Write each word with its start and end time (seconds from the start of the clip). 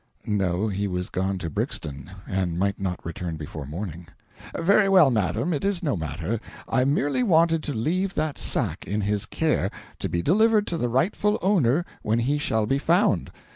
No, 0.25 0.67
he 0.67 0.87
was 0.87 1.09
gone 1.11 1.37
to 1.37 1.49
Brixton, 1.51 2.09
and 2.25 2.57
might 2.57 2.79
not 2.79 3.05
return 3.05 3.35
before 3.37 3.67
morning. 3.67 4.07
"Very 4.57 4.89
well, 4.89 5.11
madam, 5.11 5.53
it 5.53 5.63
is 5.63 5.83
no 5.83 5.95
matter. 5.95 6.39
I 6.67 6.85
merely 6.85 7.21
wanted 7.21 7.61
to 7.61 7.73
leave 7.75 8.15
that 8.15 8.39
sack 8.39 8.87
in 8.87 9.01
his 9.01 9.27
care, 9.27 9.69
to 9.99 10.09
be 10.09 10.23
delivered 10.23 10.65
to 10.65 10.77
the 10.77 10.89
rightful 10.89 11.37
owner 11.43 11.85
when 12.01 12.17
he 12.17 12.39
shall 12.39 12.65
be 12.65 12.79
found. 12.79 13.31